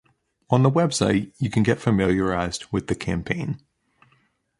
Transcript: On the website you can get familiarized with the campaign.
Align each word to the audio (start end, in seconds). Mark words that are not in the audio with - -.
On 0.49 0.63
the 0.63 0.71
website 0.71 1.31
you 1.37 1.51
can 1.51 1.61
get 1.61 1.79
familiarized 1.79 2.65
with 2.71 2.87
the 2.87 2.95
campaign. 2.95 3.61